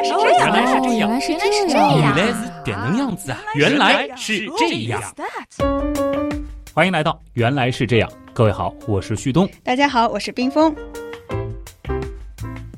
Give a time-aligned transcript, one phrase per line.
[0.00, 1.30] 来是这样，原来是
[1.68, 3.38] 这样，原来是这样原来是这样子啊！
[3.54, 5.02] 原来是这样。
[6.72, 9.48] 欢迎来到《原来是这样》，各位好，我是旭东。
[9.62, 10.74] 大家好，我是冰峰。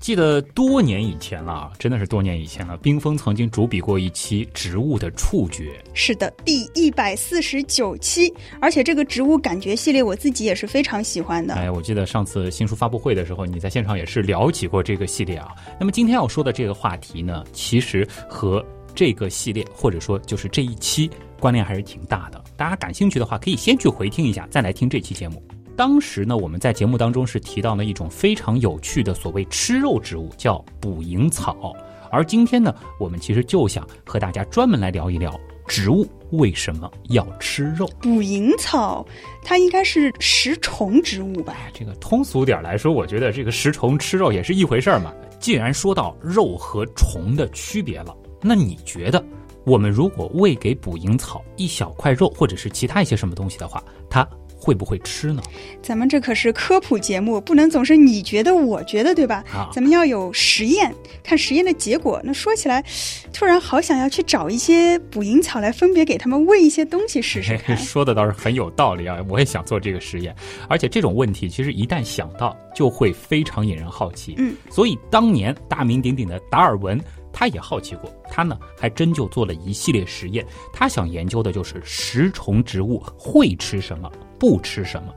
[0.03, 2.77] 记得多年以前了啊，真的是多年以前了。
[2.79, 11.55] 冰峰曾经主笔过一期植物的触觉，是的，第一百四十九期，而且这个植物感觉系列我自己也是非常喜欢的。
[11.55, 15.53] 哎，我记得上次新书发布会的时候，你在现场也是聊起过这个系列啊。
[15.79, 18.65] 那么今天要说的这个话题呢，其实和
[18.97, 21.09] 这个系列或者说就是这一期
[21.39, 22.43] 关联还是挺大的。
[22.57, 25.41] 大家感兴趣的话，可以先去回听一下，再来听这期节目。
[25.77, 31.75] 当时呢，我们在节目当中是提到了一种非常有趣的所谓吃肉植物，叫捕蝇草。
[32.11, 35.35] 而今天呢，我们其实就想和大家专门来聊一聊
[35.67, 37.89] 植物为什么要吃肉。
[38.03, 39.07] 捕蝇草，
[39.43, 41.57] 它应该是食虫植物吧？
[41.73, 45.13] 这个通俗点来说，我觉得这个食虫吃肉也是一回事儿嘛。
[45.41, 49.25] 既然说到肉和虫的区别了，那你觉得
[49.65, 54.29] 我们如果喂给捕蝇草一小块肉，或者是其他一些什么东西的话，它
[54.63, 55.43] 会不会吃呢？
[55.83, 59.43] 咱们这可是科普节目，不能总是你觉得我觉得，对吧？
[59.53, 62.21] 啊咱们要有实验，看实验的结果。
[62.23, 62.85] 那说起来，
[63.33, 67.77] 突然好想要去找一些捕蝇草来分别给他们喂一些东西试试看。
[67.83, 70.33] 说的倒是很有道理啊，我也想做这个实验。
[70.69, 74.37] 而且这种问题其实一旦想到，就会非常引人好奇。
[74.39, 77.01] 嗯，所以当年大名鼎鼎的达尔文。
[77.35, 80.45] 他也好奇过，他呢还真就做了一系列实验。
[80.71, 84.13] 他想研究的就是食虫植物会吃什么，
[84.43, 85.15] 不吃什么。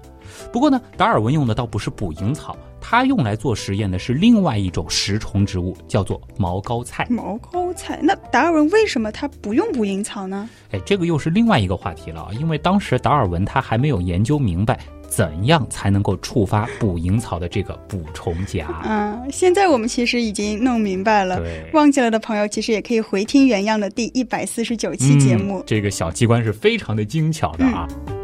[0.54, 7.08] 不过呢，达尔文用的倒不是捕蝇草，他用来做实验的是另外一种食虫植物，叫做毛膏菜。
[7.09, 10.48] 毛膏菜，那达尔文为什么他不用捕蝇草呢？
[10.72, 12.30] 哎，这个又是另外一个话题了啊！
[12.40, 14.78] 因为当时达尔文他还没有研究明白。
[15.08, 18.68] 怎样才能够触发捕蝇草的这个捕虫夹？
[18.84, 21.40] 嗯，现在我们其实已经弄明白了。
[21.40, 25.64] 对，忘记了的朋友其实也可以回听原样的第一百四十九期节目、嗯。
[25.66, 27.88] 这个小机关是非常的精巧的啊。
[28.08, 28.15] 嗯、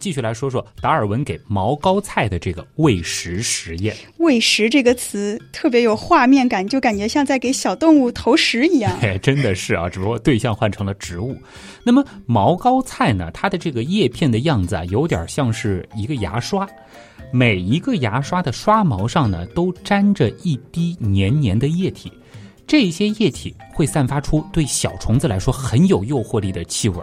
[0.00, 3.94] 继续来说说达尔文给毛膏菜的这个喂食实验。
[4.16, 8.90] 喂食这个词特别有画面感，就感觉像在给小动物投食一样。
[9.02, 11.36] 哎，真的是啊，只不过对象换成了植物。
[11.84, 16.66] 那么毛膏菜呢，它的这个叶片的样子啊，有点像是一个牙刷，
[17.30, 22.10] 每一个牙刷的刷毛上呢，都沾着一滴黏黏的液体，
[22.66, 27.02] 这些液体会散发出对小虫子来说很有诱惑力的气味。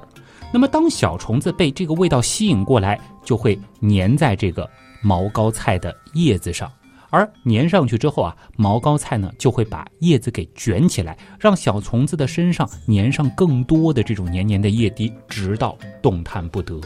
[0.51, 4.69] 那么当小虫子被这个味道吸引过来，就会粘在这个
[5.01, 6.71] 毛膏菜的叶子上。
[7.09, 16.79] 而粘上去之后啊，毛膏菜呢就会把叶子给卷起来，让小虫子的身上粘上更多的这种黏黏的液滴，直到动弹不得。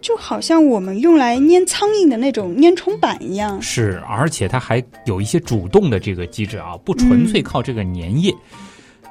[0.00, 3.62] 就好像我们用来粘苍蝇的那种粘虫板一样。
[3.62, 8.30] 是，而且它还有一些主动的这个机制啊，不纯粹靠这个粘液。
[8.32, 8.36] 嗯、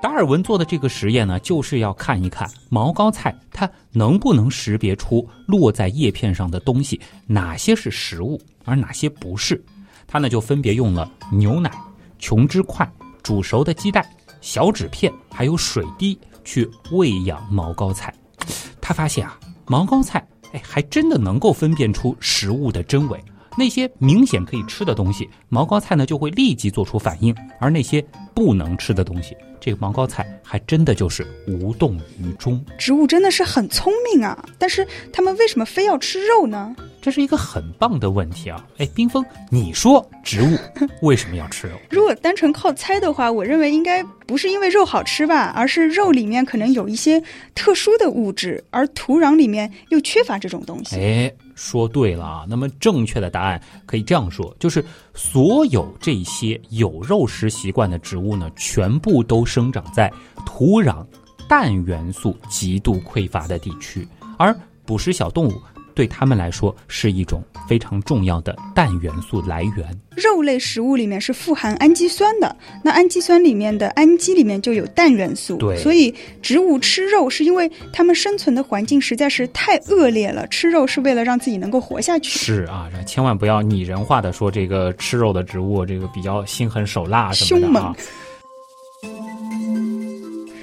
[0.04, 9.64] 达尔文做的这个实验呢，就是要看一看毛膏菜它能不能识别出落在叶片上的东西，哪些是食物，而哪些不是。
[10.06, 11.72] 他呢就分别用了牛奶、
[12.20, 12.86] 琼脂块、
[13.24, 14.06] 煮熟的鸡蛋、
[14.42, 18.14] 小纸片，还有水滴去喂养毛膏菜。
[18.82, 20.22] 他发现啊，毛膏菜
[20.52, 23.18] 哎还真的能够分辨出食物的真伪。
[23.58, 28.06] 那些明显可以吃的东西，毛膏菜呢就会立即做出反应；而那些
[28.36, 32.62] 不能吃的东西，这个毛膏菜还真的就是无动于衷。
[32.78, 36.76] 植物真的是很聪明啊，但是它们为什么非要吃肉呢？
[37.02, 38.66] 这是一个很棒的问题啊！
[38.78, 40.58] 哎，冰峰，你说植物
[41.02, 41.78] 为什么要吃肉？
[41.90, 47.24] 如果单纯靠猜的话，我认为应该不是因为肉好吃吧，而是肉里面可能有一些
[47.56, 50.98] 特殊的物质，而土壤里面又缺乏这种东西。
[50.98, 52.46] 哎，说对了啊！
[52.48, 54.84] 那么正确的答案可以这样说，就是
[55.14, 60.12] 所有这些有肉食习惯的植物呢，全部都生长在
[60.46, 61.06] 土壤
[61.48, 64.56] 氮元素极度匮乏的地区，而
[64.86, 65.62] 捕食小动物。
[65.96, 69.88] 对他们来说是一种非常重要的氮元素来源。
[70.16, 75.58] 肉类食物里面是富含氨基酸的，那氨基酸里面的氨基里面就有氮元素。
[75.58, 82.38] 对，所以植物吃肉是因为它们生存的环境实在是太恶劣了，吃肉是为了让自己能够活下去。
[82.38, 87.96] 是啊，千万不要拟人化的说这个吃肉的植物这个比较心狠手辣什么的啊。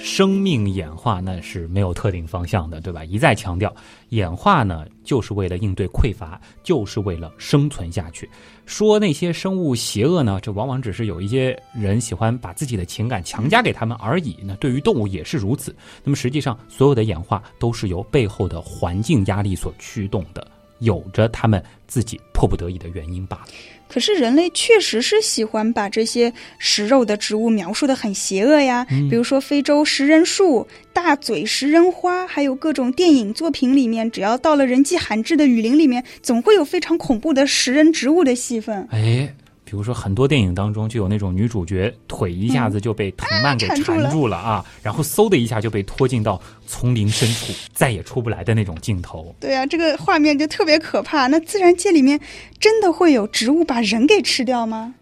[0.02, 3.04] 生命演化那是没有特定方向的，对吧？
[3.04, 3.74] 一再强调，
[4.08, 8.28] 演化呢就是为了应对匮乏，就是为了生存下去。
[8.64, 14.36] 说那些生物邪恶呢，这往往只是有一些人喜欢把自己的情感强加给他们而已。
[14.42, 15.74] 那对于动物也是如此。
[16.02, 20.46] 那么实际上，所有的演化都是由背后的环境压力所驱动的。
[20.78, 23.48] 有着他们自己迫不得已的原因罢了。
[23.92, 38.86] 可是人类确实是喜欢把这些食肉的植物描述的很邪恶呀，比如说非洲食人树、大嘴食人花，还有各种电影作品里面，只要到了人迹罕至的雨林里面，总会有非常恐怖的食人植物的戏份。
[38.92, 39.34] 哎。
[39.70, 49.32] 比如说，很多电影当中就有那种女主角腿一下子就被藤蔓给缠住了啊，然后嗖的一下就被拖进到丛林深处， 再也出不来的那种镜头。
[49.38, 51.28] 对啊，这个画面就特别可怕。
[51.28, 52.18] 那自然界里面
[52.58, 54.92] 真的会有植物把人给吃掉吗？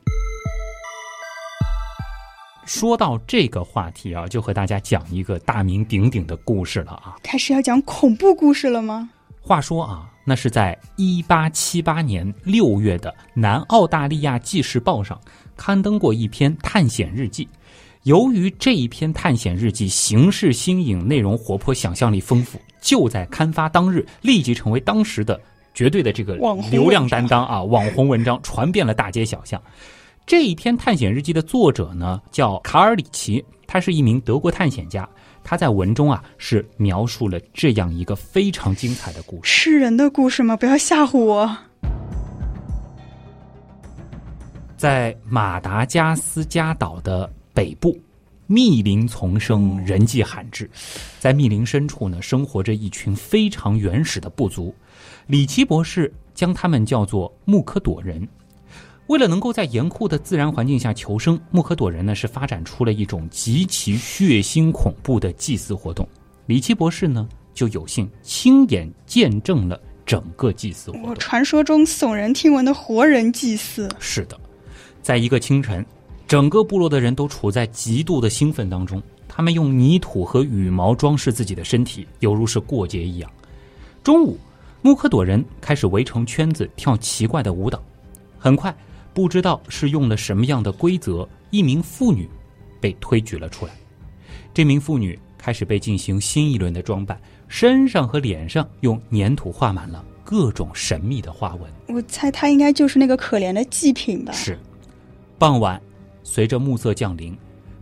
[2.66, 7.16] 说到这个话题啊，就和大家讲一个大名鼎鼎的故事了啊。
[7.22, 9.08] 开始要讲恐怖故事了吗？
[9.40, 10.10] 话说啊。
[10.28, 15.18] 那是在一八七八年六月的《南澳大利亚纪事报》上
[15.56, 17.48] 刊登过一篇探险日记。
[18.02, 25.40] 由于这一篇探险日记形式新颖、内容活泼、想象力丰富，就在刊发当日立即成为当时的
[25.72, 26.36] 绝对的这个
[26.70, 27.62] 流量担当啊！
[27.62, 29.58] 网红文章传遍了大街小巷。
[30.26, 35.08] 这一篇探险日记的作者呢，叫卡尔里奇，他是一名德国探险家。
[35.48, 40.54] 他在文中啊是描述了这样一个非常精彩的故事，是人的故事吗？
[40.54, 41.50] 不要吓唬我。
[44.76, 47.98] 在马达加斯加岛的北部，
[48.46, 50.68] 密林丛生，人迹罕至。
[51.18, 54.74] 在密林深处呢，生活着一群非常原始的部族。
[55.28, 58.28] 里奇博士将他们叫做穆科朵人。
[59.08, 66.06] 为了能够在严酷的自然环境下求生，穆可朵人呢是发展出了一种极其血腥恐怖的祭祀活动。
[66.44, 71.14] 里奇博士呢就有幸亲眼见证了整个祭祀活动。
[71.14, 73.88] 传说中耸人听闻的活人祭祀。
[73.98, 74.38] 是的，
[75.02, 75.84] 在一个清晨，
[76.26, 79.02] 整个部落的人都处在极度的兴奋当中。
[79.26, 83.30] 他们用泥土和羽毛装饰自己的身体，犹如是过节一样。
[84.02, 84.36] 中午，
[84.82, 87.82] 穆可朵人开始围成圈子跳奇怪的舞蹈。
[88.38, 88.74] 很快。
[89.12, 92.28] 不知道是用了什么样的规则，一名妇女
[92.80, 93.72] 被推举了出来。
[94.54, 101.70] 这名妇女开始被进行新一轮的装扮，身上和脸上用粘土画满了各种神秘的花纹。
[101.88, 104.32] 我猜她应该就是那个可怜的祭品吧。
[104.32, 104.58] 是。
[105.38, 105.80] 傍晚，
[106.22, 107.36] 随着暮色降临，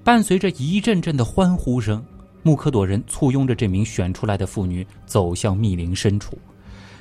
[0.04, 2.04] 伴随着一阵阵的欢呼声，
[2.42, 6.38] 穆科朵人簇拥着这名选出来的妇女走向密林深处。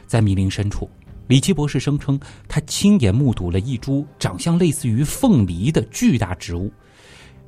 [0.08, 0.90] 在密林深处。
[1.28, 6.72] 里奇博士声称，他亲眼目睹了一株长相类似于凤梨的巨大植物。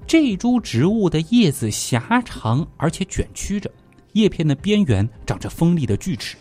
[0.07, 3.69] 这株植物的叶子狭长而且卷曲着，
[4.13, 6.37] 叶片的边缘长着锋利的锯齿。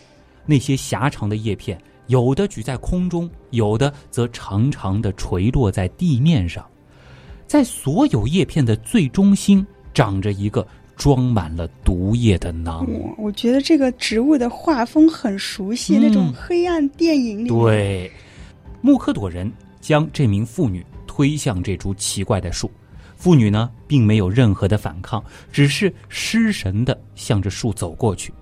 [0.46, 6.64] 那些狭长的叶片，有的举在空中，有的则长长的垂落在地面上。
[7.46, 10.66] 在所有叶片的最中心，长着一个。
[10.96, 12.86] 装满了毒液的囊。
[13.18, 17.48] 我觉得这个植物的画风很熟悉，那种黑暗电影里。
[17.48, 18.10] 对，
[18.80, 22.70] 穆克朵人将这名妇女推向这株奇怪的树，
[23.16, 25.22] 妇女呢并没有任何的反抗，
[25.52, 28.32] 只是失神的向着树走过去。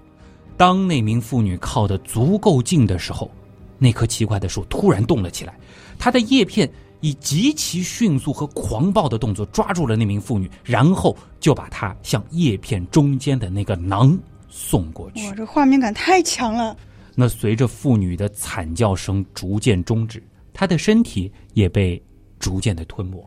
[0.56, 3.30] 当那名妇女靠得足够近的时候，
[3.78, 5.54] 那棵奇怪的树突然动了起来，
[5.98, 6.70] 它的叶片。
[7.04, 14.18] 以极其迅速和狂暴的动作抓住了那名妇女，然后就把她向叶片中间的那个囊
[14.48, 15.26] 送过去。
[15.26, 16.74] 哇，这画面感太强了！
[17.14, 20.22] 那随着妇女的惨叫声逐渐终止，
[20.54, 22.02] 她的身体也被
[22.38, 23.22] 逐渐的吞没，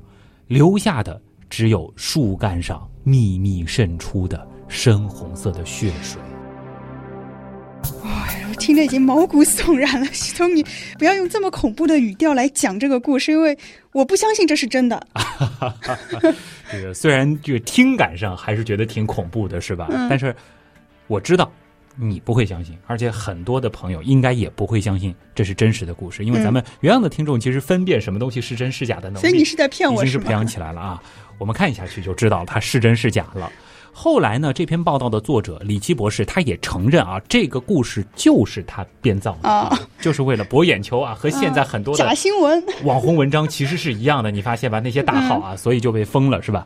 [0.48, 6.20] 留下的只有树干上密密渗出的深红色的血水。
[8.58, 10.66] 听得已经毛骨悚然了，徐东，你
[10.98, 13.58] 不要用这么恐怖的语调来讲这个故事，因为
[13.94, 15.02] 我不相信这是真的。
[16.72, 19.88] 这个 虽然这个听感上还是觉得挺恐怖的，是吧？
[20.10, 20.36] 但是
[21.08, 21.52] 我知道
[21.96, 31.02] 你不会相信，而且很多的朋友应该也不会相信这是真实的故事，因为咱们原样的听众其实分辨什么东西是真是假的能力，所以你是在骗我，已经是培养起来了啊！
[31.38, 33.52] 我们看下去就知道它是真是假了。
[34.00, 34.54] 后来呢？
[34.54, 44.30] 这篇报道的作者李奇博士他也承认啊，这个故事就是他编造的，就是为了博眼球啊，和现在很多的假新闻、 网红文章其实是一样的。
[44.30, 44.80] 你发现吧？
[44.80, 46.64] 那些大号啊，所以就被封了，是吧？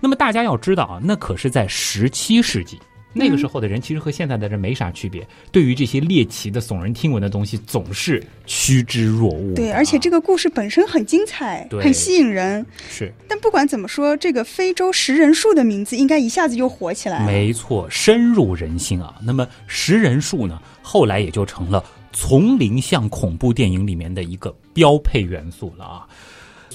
[0.00, 2.78] 那么大家要知道啊，那可是在十七世纪。
[3.12, 9.54] 那个时候的人其实和现在的人没啥区别，对于这些猎奇的、耸人听闻的东西，总是趋之若鹜。
[9.54, 12.64] 对，而且这个故事本身很精彩，很吸引人。
[12.90, 13.10] 是。
[13.26, 17.26] 但不管怎么说，这个非洲食人树的名字应该一下子就火起来了。
[17.26, 19.14] 没错，深入人心啊。
[19.22, 21.82] 那么食人树呢，后来也就成了
[22.12, 26.06] 丛林像恐怖电影里面的一个标配元素了啊。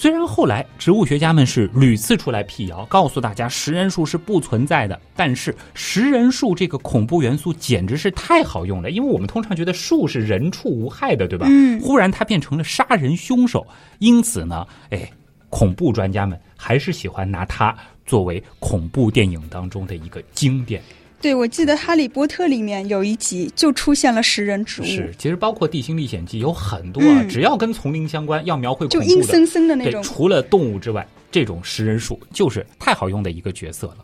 [0.02, 11.46] 虽然后来植物学家们是屡次出来辟谣，告诉大家食人树是不存在的，但是食人树这个恐怖元素简直是太好用了，因为我们通常觉得树是人畜无害的，对吧？
[11.48, 13.64] 嗯忽然它变成了杀人凶手，
[14.00, 15.08] 因此呢，哎，
[15.52, 20.82] 恐怖专家们还是喜欢拿它作为恐怖电影当中的一个经典。
[21.22, 30.02] 对，我记得《哈利波特》里面有一集就出现了食人植物，是，其实包括《地心历险记》有很多啊，嗯只要跟丛林相关，要描绘就阴森森的那对，种。
[30.02, 33.98] 除了动物之外，这种食人树就是太好用的一个角色了。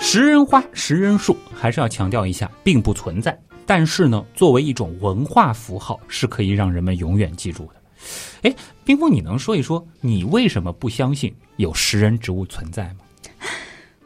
[0.00, 3.38] 食人花、食人树还是要强调一下，并不存在。
[3.66, 7.74] 但是呢，作为一种文化符号，是可以让人们永远记住的。
[8.48, 13.00] 哎，冰峰，你能说一说你为什么不相信有食人植物存在吗？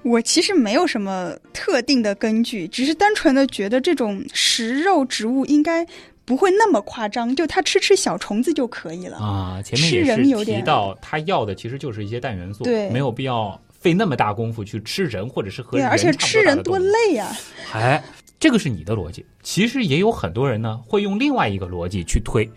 [0.04, 5.84] 我其实没有什么特定的根据，只是单纯的觉得这种食肉植物应该
[6.26, 9.16] 不会那么夸张，就它吃吃小虫子就可以了。
[9.16, 17.34] 啊，前面也是提到，它要的其实就是一些氮元素，对没有必要费那么大功夫去吃人，或者是和对，而且吃人多累呀、
[17.73, 18.02] 哎，
[18.38, 19.25] 这个是你的逻辑。
[19.42, 22.49] 其实也有很多人呢，会用另外一个逻辑去推：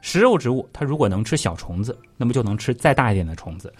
[0.00, 3.72] 食肉植物它如果能吃小虫子，那么就能吃再大一点的虫子。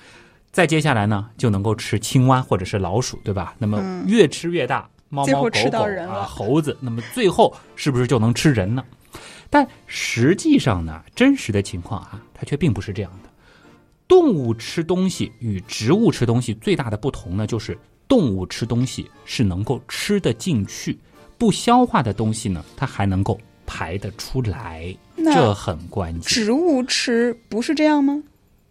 [0.53, 3.55] 再接下来呢，就能够吃青蛙或者是老鼠，对吧？
[3.59, 5.79] 那么嗯越吃越大，猫猫狗狗
[6.09, 8.85] 啊，猴子，那么最后是不是就能吃人呢？
[9.49, 13.31] 但实际上呢，真实的情况啊，它却并不是这样的。
[14.07, 20.99] 动物吃东西与植物吃东西最大的不同呢，就是动物吃东西是能够吃得进去，
[21.39, 26.21] 不消化的东西呢，它还能够排得出来，这很关键。
[26.21, 28.23] 植物吃不是这样吗？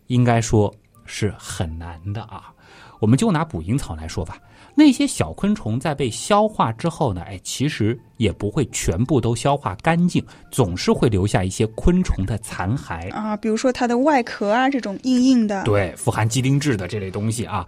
[0.07, 0.71] 应该说
[1.11, 2.53] 是很难的啊。
[2.99, 4.37] 我们就拿捕蝇草来说吧，
[4.75, 13.11] 那些小昆虫在被消化之后呢，哎，其实也不会全部都消化干净，总是会留下一些昆虫的残骸。
[13.11, 15.63] 啊，比如说它的外壳啊，这种硬硬的。
[15.63, 17.67] 对，富含鸡丁质的这类东西啊。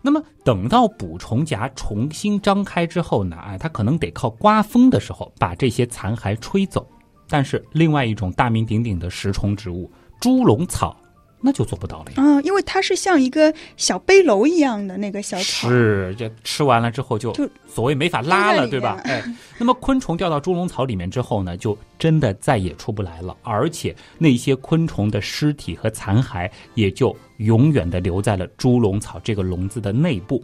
[0.00, 6.84] 那么等到捕虫夹重新张开之后呢，哎，它可能得靠刮风的时候把这些残骸吹走。
[7.28, 10.96] 但是另外一种大名鼎鼎的食虫植物猪笼草，
[11.42, 12.22] 那就做不到了呀。
[12.22, 19.00] 啊，因为它是像一个小背篓一样的那个小草，是，这吃完了之后就就所谓没法拉了，对吧？
[19.04, 19.22] 哎，
[19.58, 30.42] 那么昆虫掉到猪笼草里面之后呢，就真的再也出不来了，而且那些昆虫的尸体和残骸也就永远的留在了猪笼草这个笼子的内部。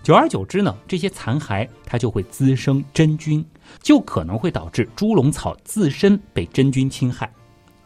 [0.00, 3.44] 久而久之呢，这些残骸它就会滋生真菌，
[3.82, 7.30] 就可能会导致猪笼草自身被真菌侵害。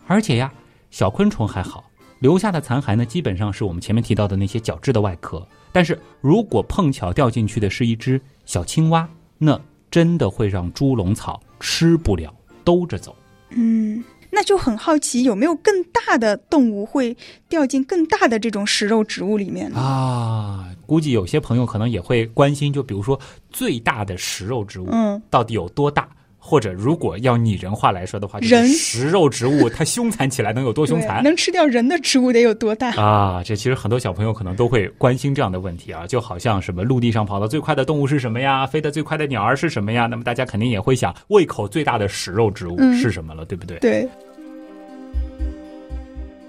[0.07, 0.53] 而且呀，
[0.91, 1.85] 小昆虫还好，
[2.23, 5.45] 留下的残骸呢，基本上是我们前面提到的那些角质的外壳。
[5.73, 9.61] 但是如果碰巧掉进去的是一只小青蛙，那
[9.91, 13.17] 真的会让猪笼草吃不了，兜着走。
[13.51, 17.17] 嗯，那就很好奇，有没有更大的动物会
[17.49, 19.81] 掉进更大的这种食肉植物里面呢？
[19.81, 23.19] 啊，估计有些朋友可能也会关心，就比如说
[23.51, 26.09] 最大的食肉植物，嗯，到底有多大？
[26.45, 31.23] 或者如果要拟人化来说的话，食肉植物它凶残起来能有多凶残？
[31.23, 32.91] 能吃掉人的植物得有多大？
[33.01, 38.67] 啊，这其实很多小朋友可能都会关心这样的问题啊，就好像什么陆地上跑得最快的动物是什么呀？
[38.67, 40.07] 飞得最快的鸟儿是什么呀？
[40.07, 43.79] 那么大家肯定也会想，胃口最大的食肉植物嗯是什么了，对不对？
[43.79, 44.09] 对，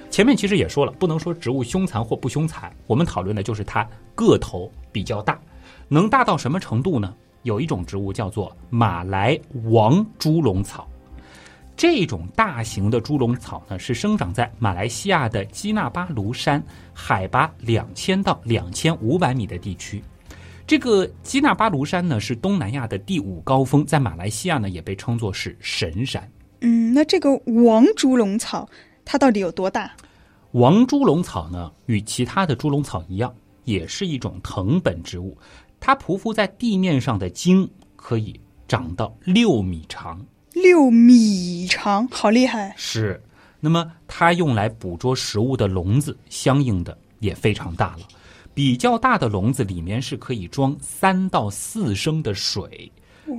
[0.10, 5.40] 前面其实也说了，不能说植物凶残或不凶残，我们讨论的就是它个头比较大，
[5.88, 7.14] 能大到什么程度呢？
[7.44, 10.88] 有一种植物叫做马来王猪笼草，
[11.76, 20.02] 这种大型的猪笼草呢，是生长在马来西亚的基纳巴卢山，海拔两千到两千五百米的地区。
[20.66, 26.28] 这个基纳巴卢山呢，是东南亚的第五高峰，在马来西亚呢也被称作是神山。
[26.62, 27.36] 嗯，那这个
[27.66, 28.68] 王猪笼草
[29.04, 29.92] 它到底有多大？
[30.52, 33.34] 王猪笼草呢，与其他的猪笼草一样，
[33.66, 35.38] 也是一种藤本植物。
[35.86, 42.74] 它匍匐在地面上的茎可以长到六米长，六米长，好厉害！
[42.78, 43.22] 是。
[43.60, 48.08] 那么它用来捕捉食物的笼子，相应的也非常大了。
[48.54, 52.90] 比较大的笼子里面是可以装三到四升的水。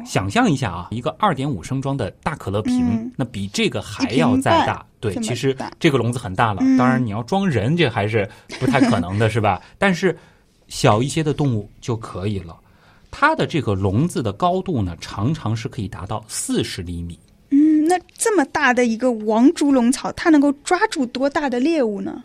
[0.05, 4.85] 想象一下啊，一个二点五升装的大可乐瓶，嗯那比这个还要再大。
[5.01, 6.61] 对，其实这个笼子很大了。
[6.63, 8.29] 嗯当然，你要装人，这还是
[8.61, 9.63] 不太可能的，是吧？
[9.79, 10.15] 但是
[10.69, 12.57] 小一些的动物就可以了。
[13.11, 17.19] 它的这个笼子的高度呢，常常是可以达到四十厘米。
[17.51, 22.25] 嗯，那这么大的一个王猪笼草，它能够抓住多大的猎物呢？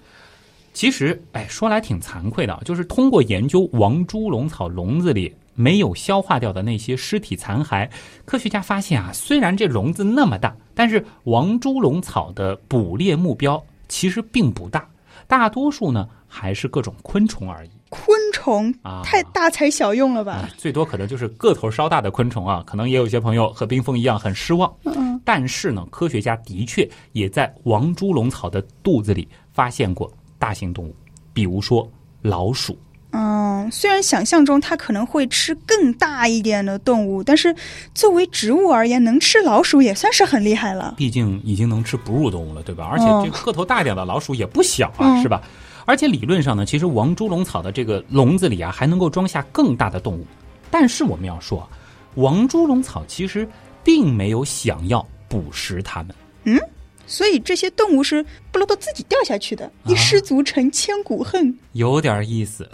[0.74, 7.90] 其实，哎，说来挺惭愧的啊，就是通过研究王猪笼草笼子里没有消化掉的那些尸体残骸，
[8.26, 14.90] 科学家发现啊，虽然这笼子那么大，但是王猪笼草的捕猎目标其实并不大，
[15.28, 17.70] 大多数呢还是各种昆虫而已。
[17.90, 24.72] 昆虫啊太大材小用了吧啊？，最多可能就是个头稍大的昆虫啊，可能也有些朋友和冰封一样很失望。
[24.86, 30.96] 嗯，但是呢，科学家的确也在王猪笼草的肚子里发现过大型动物，
[31.34, 31.90] 比如说
[32.22, 32.78] 老鼠。
[33.12, 37.56] 嗯，虽然想象中它可能会吃更大一点的动物，但是
[37.96, 40.94] 作为植物而言，能吃老鼠也算是很厉害了。
[40.96, 42.86] 毕竟已经能吃哺乳动物了，对吧？
[42.86, 45.42] 而且哦这个个头大一点的老鼠也不小啊，嗯是吧？
[45.90, 50.24] 而且理论上呢，其实王猪笼草的这个笼子里啊，还能够装下更大的动物。
[50.70, 51.68] 但是我们要说啊，
[52.14, 53.50] 王猪笼草其实
[53.84, 56.16] 并没有想要捕食它们。
[56.44, 56.60] 嗯
[57.08, 61.58] 所以这些动物是不能都自己掉下去的，一失足成千古恨。
[61.72, 62.70] 有点意思。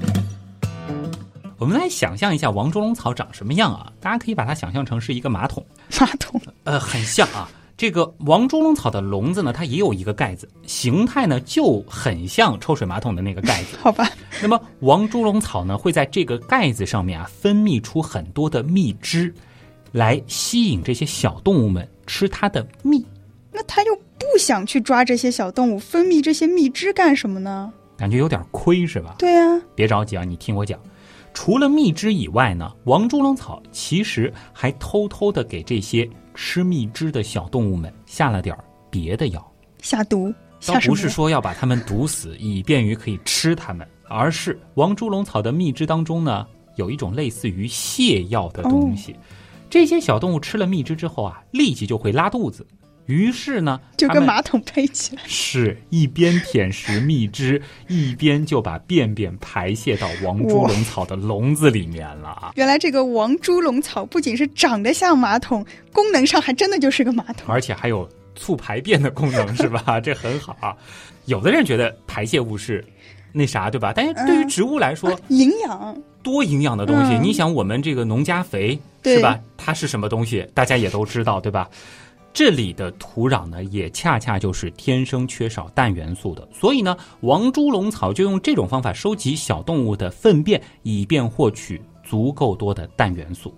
[1.57, 3.89] 我们来想象一下王猪笼草长什么样啊？
[4.01, 5.65] 大家可以把它想象成是一个马桶，
[6.01, 7.49] 马桶，呃，很像啊。
[7.77, 13.77] 这个王猪笼草的笼子呢，它也有一个盖子，形态呢就很像抽水马桶的那个盖子。
[13.83, 14.09] 好吧？
[14.41, 19.33] 那么王猪笼草呢，会在这个盖子上面啊分泌出很多的蜜汁，
[19.91, 23.05] 来吸引这些小动物们吃它的蜜。
[23.51, 27.73] 那它又不想去抓这些小动物，分泌这些蜜汁干什么呢？
[27.97, 29.15] 感觉有点亏是吧？
[29.19, 30.79] 对啊，别着急啊，你听我讲。
[31.33, 39.51] 除了蜜汁以外呢，王猪笼草其实还偷偷的给这些吃蜜汁的小动物们下了点儿别的药。
[39.81, 40.31] 下毒，
[40.65, 40.89] 倒下什么药？
[40.89, 49.15] 不是说要把它们毒死，以便于可以吃它们，而是王猪笼草的蜜汁当中呢，有一种类似于泻药的东西。
[49.69, 52.65] 这些小动物吃了蜜汁之后啊，立即就会拉肚子。
[53.07, 55.21] 于是呢，就跟马桶配起来。
[55.27, 62.51] 是一边舔食蜜汁， 一边就把便便排泄到王猪笼草的笼子里面了啊！
[62.55, 67.45] 原来这个王猪笼草不仅是长得像马桶，功能上还真的就是个马桶。
[67.47, 69.99] 而且还有促排便的功能，是吧？
[70.01, 70.75] 这很好啊。
[71.25, 72.83] 有的人觉得排泄物是
[73.31, 73.93] 那啥，对吧？
[73.95, 77.13] 但是对于植物来说，营养，多营养的东西。
[77.13, 79.39] 嗯你想，我们这个农家肥是吧？
[79.57, 80.47] 它是什么东西？
[80.53, 81.69] 大家也都知道，对吧？
[82.35, 93.55] 这里的土壤呢，也恰恰就是天生缺少氮元素的，所以呢，王猪笼草就用这种方法收集小动物的粪便，以便获取足够多的氮元素。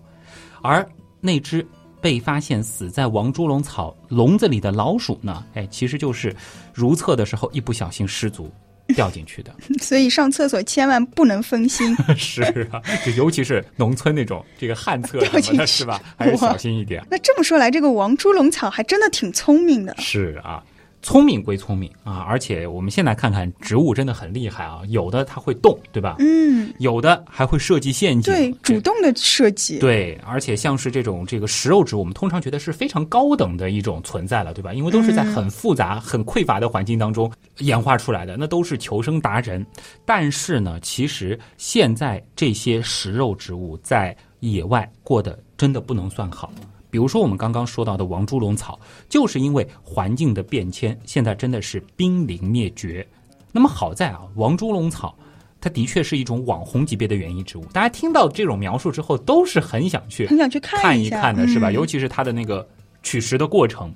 [0.62, 0.88] 而
[1.20, 1.68] 那只
[2.00, 6.36] 被发现死在王猪笼草笼子里的老鼠呢，哎，其实就是
[6.72, 8.48] 如厕的时候一不小心失足
[8.96, 9.54] 掉进去的。
[9.82, 11.96] 所以上厕所千万不能分心。
[12.18, 16.02] 是啊，就尤其是农村那种这个旱厕掉进去什么的，是吧？
[16.18, 17.06] 还是小心一点。
[17.10, 19.96] 那这么说来，这个王猪笼草还真的挺聪明的。
[20.00, 20.64] 是啊，
[21.02, 26.16] 聪明归聪明啊，而且我们现在看看植物真的很厉害啊，有的它会动，对吧？
[26.20, 29.80] 嗯，有的还会设计陷阱，对，主动的设计。
[29.80, 34.74] 对，而且像是这种这个食肉植物，我们通常觉得是非常高等的一种存在了，对吧？
[34.74, 39.66] 因为都是在很复杂、很匮乏的环境当中演化出来的，那都是求生达人。
[40.04, 46.52] 但是呢，其实现在这些食肉植物在野外过得真的不能算好。
[46.90, 53.06] 比如说我们刚刚说到的王猪笼草，就是因为环境的变迁，现在真的是濒临灭绝。
[53.52, 55.18] 那么好在啊，王猪笼草
[55.60, 61.70] 它的确是一种网红级别的园艺植物，大家听到这种描述之后，都是很想去很想去看看一看的，是吧？
[61.70, 62.68] 嗯尤其是它的那个
[63.02, 63.94] 取食的过程。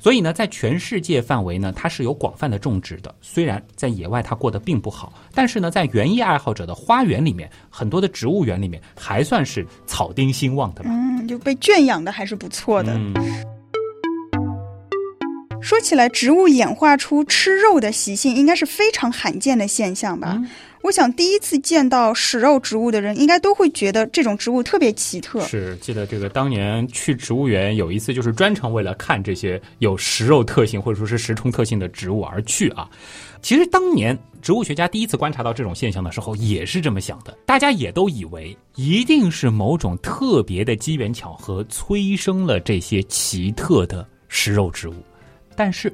[0.00, 3.14] 所以呢，在全世界范围呢，它是有广泛的种植的。
[3.20, 10.88] 虽然在野外它过得并不好，但是呢，在园艺爱好者的花园里面，很多的植物园里面，还算是草丁兴旺的吧。
[10.90, 12.94] 嗯，就被圈养的还是不错的。
[12.94, 13.12] 嗯，
[15.60, 20.32] 说起来，植物演化出吃肉的习性，应该是非常罕见的现象吧？
[20.36, 20.48] 嗯
[20.82, 25.40] 我想第一次见到食肉植物的人，应该都会觉得这种植物特别奇特。
[25.42, 32.88] 是记得这个当年去植物园有一次，就是专程为了看这些有食肉特性或者说是食虫特性的植物而去啊。
[33.42, 44.94] 其实当年植物学家第一次观察到这种现象的时候，也是这么想的，大家也都以为一定是某种特别的机缘巧合催生了这些奇特的食肉植物。
[45.54, 45.92] 但是，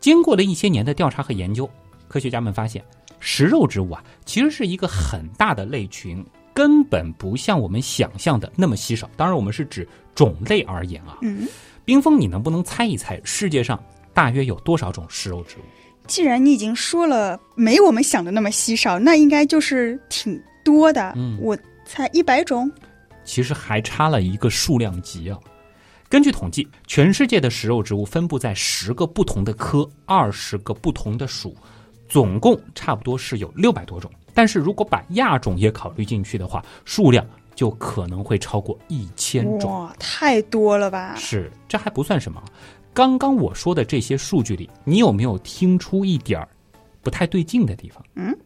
[0.00, 1.68] 经过了一些年的调查和研究，
[2.08, 2.84] 科学家们发现，
[3.20, 9.08] 食肉植物啊，其实是一个很大的类群，根本不像我们想象的那么稀少。
[9.16, 11.18] 当然，我们是指种类而言啊。
[11.22, 11.46] 嗯，
[11.84, 15.62] 冰峰，你能不能猜一猜，世界上大约有多少种食肉植物？
[16.06, 21.12] 既然你已经说了没我们想的那么稀少，那应该就是挺多的。
[21.16, 22.70] 嗯我猜一百种。
[23.24, 25.38] 其实还差了一个数量级啊。
[26.08, 31.54] 根据统计，全世界的食肉植物分布在十个不同的科、二十个不同的属，
[32.08, 34.10] 总共差不多是有六百多种。
[34.34, 39.70] 但是如果把亚种也考虑进去的话，数量就可能会超过一千种。
[39.70, 41.14] 哇，太多了吧？
[41.16, 42.42] 是，这还不算什么。
[42.94, 46.48] 刚刚我说的这些数据里，你有没有听出一点儿
[47.02, 48.04] 不太对劲的地方？
[48.14, 48.36] 嗯，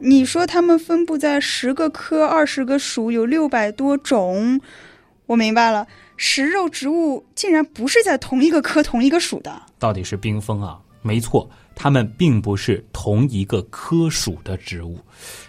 [0.00, 4.60] 你说它们分布在十个科、二十个属，有六百多种。
[5.26, 9.62] 我明白了，食肉植物竟然不是在同一个科、同一个属的。
[9.78, 10.78] 到底是冰封啊？
[11.02, 14.98] 没错，它们并不是同一个科属的植物。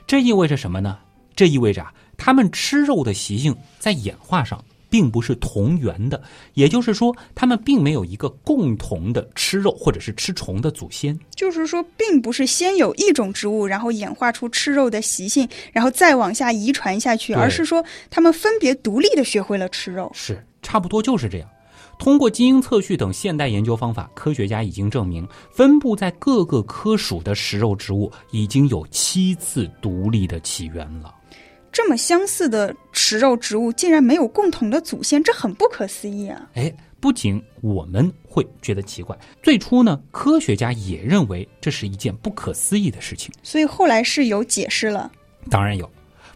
[0.05, 0.97] 这意味着什么呢？
[1.35, 4.63] 这意味着啊，它们吃肉的习性在演化上。
[4.87, 6.21] 并不是同源的，
[6.53, 11.19] 也就是说，它们并没有一个共同的吃肉或者是吃虫的祖先。
[11.35, 20.09] 就是说，并不是先有一种植物，然后演化出吃肉的习性，然后再往下遗传下去，而是说，它们分别独立的学会了吃肉。
[20.13, 21.49] 是，差不多就是这样。
[21.99, 31.13] 通过基因测序等现代研究方法，科学家已经证明，分布在各个科属的食肉植物已经有七次独立的起源了。
[31.71, 36.49] 这么相似的食肉植物竟然没有共同的祖先，这很不可思议啊！
[36.55, 43.33] 哎，不仅我们会觉得奇怪，最初呢，科学家也认为这是一件不可思议的事情。
[43.43, 45.11] 所以后来是有解释了，
[45.49, 45.89] 当然有。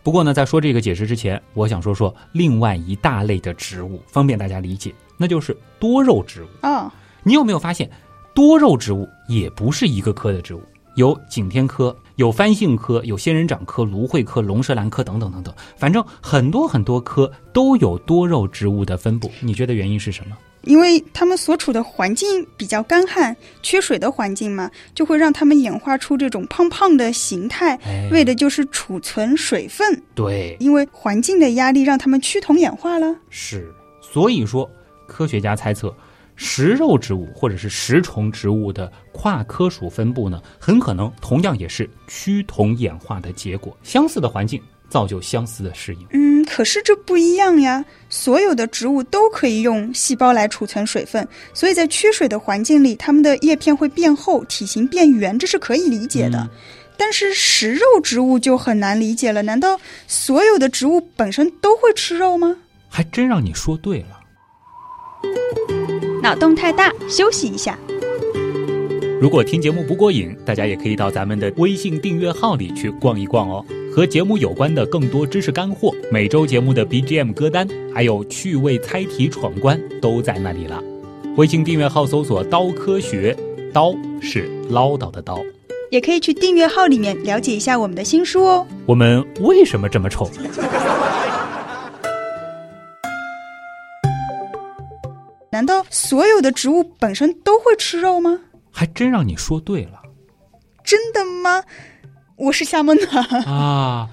[0.09, 6.91] 不过呢，在说这个解释之前，我想说说另外一大类的植物，方便大家理解，那就是多肉植物啊。
[7.21, 7.87] 你有没有发现，
[8.33, 10.63] 多肉植物也不是一个科的植物？
[10.95, 19.29] 有景天科，有番杏科，有仙人掌科、芦荟科、龙舌兰科等等等等，反正很多很多科都有多肉植物的分布。
[19.39, 20.35] 你觉得原因是什么？
[20.63, 27.79] 因为它们所处的环境比较干旱、缺水的环境嘛，就会让它们演化出这种胖胖的形态，
[28.11, 30.01] 为的就是储存水分。
[30.13, 33.15] 对，因为环境的压力让它们趋同演化了。
[33.29, 34.69] 是，所以说
[35.07, 35.93] 科学家猜测。
[36.41, 43.77] 食肉植物或者是食虫植物的跨科属分布呢，很可能同样也是趋同演化的结果。
[43.83, 46.07] 相似的环境造就相似的适应。
[46.11, 47.83] 嗯，可是这不一样呀。
[48.09, 56.49] 所有的植物都可以用细胞来储存水分，所以在缺水的环境里，它们的叶片会变厚，体型变圆，这是可以理解的。
[56.97, 59.43] 但是食肉植物就很难理解了。
[59.43, 62.57] 难道所有的植物本身都会吃肉吗？
[62.89, 64.19] 还真让你说对了。
[66.21, 67.77] 脑洞太大，休息一下。
[69.21, 73.63] 如果听节目不过瘾，大家也可以到咱们的微信订阅号里去逛一逛哦。
[73.91, 80.81] 和节目有关的更多知识干货，每周节目的 BGM 歌单，还有趣味猜题闯关，都在那里了。
[81.37, 83.35] 微信订阅号搜索“刀科学”，
[83.73, 85.39] 刀是唠叨的刀。
[85.89, 88.67] 也可以去订阅号里面了解一下我们的新书哦。
[88.85, 90.29] 我们为什么这么丑？
[95.51, 98.39] 难道所有的植物本身都会吃肉吗？
[98.71, 99.99] 还真让你说对了。
[100.83, 101.63] 真的吗？
[102.39, 104.09] 我是瞎蒙的啊。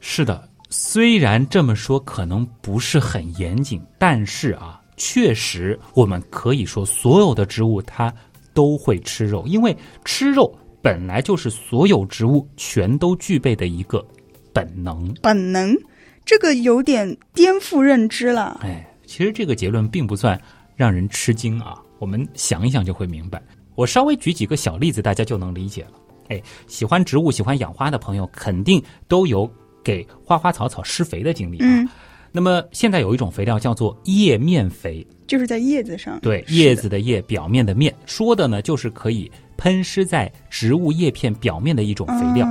[0.00, 8.12] 是的，虽然这么说可能不是很严谨，但是啊，确实我们可以说所有的植物它
[8.52, 10.52] 都会吃肉，因为吃肉
[10.82, 14.04] 本来就是所有植物全都具备的一个
[14.52, 15.14] 本能。
[15.22, 15.76] 本能，
[16.24, 18.58] 这个有点颠覆认知了。
[18.62, 20.38] 哎，其实这个结论并不算。
[20.76, 21.78] 让人吃惊啊！
[21.98, 23.42] 我们想一想就会明白。
[23.74, 25.90] 我稍微举几个小例子，大家就能理解了。
[26.30, 29.50] 哎，喜欢植物、喜欢养花的朋友，肯定都有
[29.84, 31.84] 给花花草草施肥的经历啊。
[32.32, 36.18] 那么现在有一种肥料叫做叶面肥，就是在叶子上。
[36.20, 42.48] 对，叶子的叶，表面的面，说的呢就是可以喷施在植物叶片表面的一种肥料。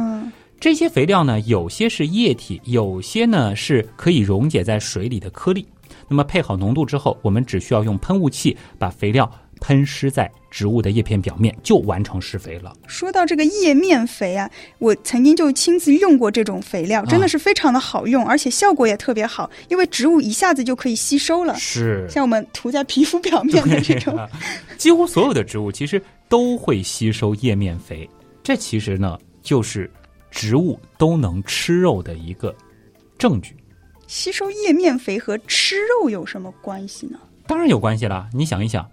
[0.60, 5.65] 这些肥料呢，有些是液体，有些呢是可以溶解在水里的颗粒。
[6.10, 12.74] 那么配好浓度之后，我们只需要用喷雾器把肥料喷施在植物的叶片表面，就完成施肥了。
[12.88, 21.56] 说到这个叶面肥啊，我曾经就亲自用过这种肥料，真的是非常的好用，而且效果也特别好，因为植物一下子就可以吸收了。
[21.56, 24.17] 是，像我们涂在皮肤表面的这种，
[24.78, 28.10] 几乎所有的植物其实都会吸收叶面肥。
[28.43, 29.91] 这其实呢，就是
[30.32, 32.56] 植物都能吃肉的一个
[33.17, 33.56] 证据。
[34.08, 37.19] 吸收叶面肥和吃肉有什么关系呢？
[37.45, 38.28] 当然有关系了。
[38.34, 38.89] 你想一想，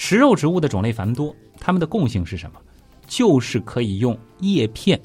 [0.00, 2.60] 食肉植物的种类繁多，它们的共性是什么？
[3.08, 4.98] 就是可以用叶片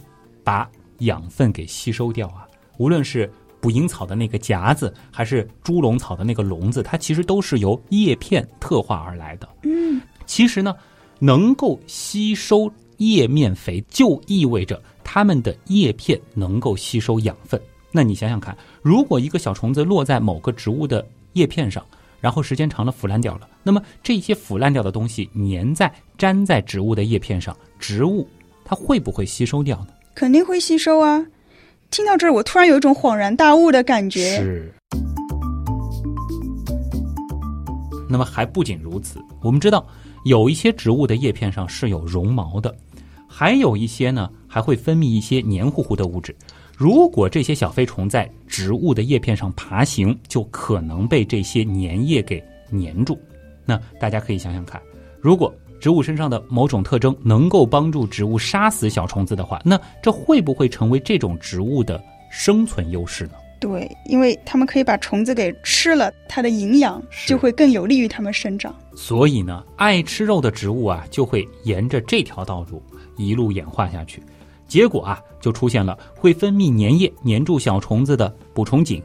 [0.43, 2.47] 把养分给吸收掉啊。
[2.77, 3.29] 无论是
[3.59, 9.49] 捕蝇草的那个夹子，还是猪笼草的那个笼子，它其实都是由叶片特化而来的。
[9.63, 10.75] 嗯，其实呢，
[11.17, 17.59] 能够吸收叶面肥，就意味着它们的叶片能够吸收养分。
[17.91, 21.03] 那你想想看，如果一个小虫子落在某个植物的
[21.33, 21.83] 叶片上，
[22.23, 28.25] 然后时间长了腐烂掉了，那么这些腐烂掉的东西粘在粘在植物的叶片上，植物
[28.63, 29.87] 它会不会吸收掉呢？
[30.15, 31.21] 肯定会吸收啊！
[31.91, 34.37] 听到这儿，我突然有一种恍然大悟的感觉。
[34.37, 34.73] 是。
[38.09, 39.85] 那么还不仅如此，我们知道
[40.23, 42.73] 有一些植物的叶片上是有绒毛的，
[43.27, 46.33] 还有一些呢还会分泌一些黏糊糊的物质。
[46.83, 53.17] 如果这些小飞虫在植物的叶片上爬行，就可能被这些粘液给粘住。
[53.63, 54.81] 那大家可以想想看，
[55.21, 63.35] 如果植物身上的某种特征能够帮助植物杀死小虫子的话，那这会不会成为这种植物的生存优势呢？
[63.61, 68.75] 对，因为它们可以把虫子给吃了，它的营养就会更有利于它们生长。
[68.93, 72.83] 所以呢，爱吃肉的植物啊，就会沿着这条道路
[73.15, 74.21] 一路演化下去。
[74.73, 78.99] 结果啊，就出现了会分泌粘液粘住小虫子的捕虫锦，